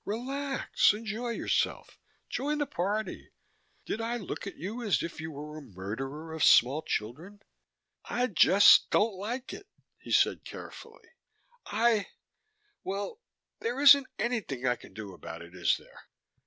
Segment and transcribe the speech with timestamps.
[0.03, 0.93] "Relax.
[0.93, 1.99] Enjoy yourself.
[2.27, 3.33] Join the party.
[3.85, 7.43] Did I look at you as if you were a murderer of small children?"
[8.05, 9.67] "I just don't like it,"
[9.99, 11.07] he said carefully.
[11.67, 12.07] "I
[12.83, 13.21] well,
[13.59, 16.07] there isn't anything I can do about it, is there?"